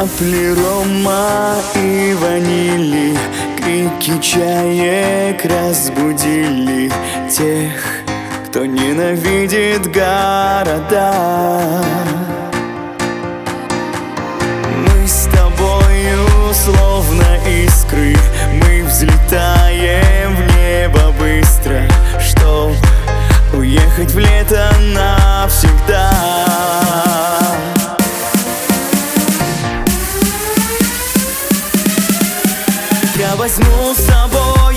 [0.00, 3.14] Капли рома и ванили
[3.58, 6.90] Крики чаек разбудили
[7.30, 7.82] Тех,
[8.46, 11.12] кто ненавидит города.
[14.74, 18.16] Мы с тобою словно искры
[18.54, 21.82] Мы взлетаем в небо быстро
[22.18, 22.72] Чтоб
[23.52, 25.89] уехать в лето навсегда
[33.30, 34.69] Я возьму с собою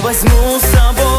[0.00, 1.09] возьму с собой.